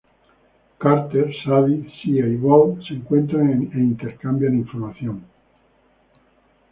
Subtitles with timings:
[0.79, 5.23] Carter, Sadie, Zia y Walt se encuentran e intercambian información.